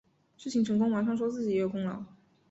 [0.35, 2.03] 事情成功马上说自己也有功劳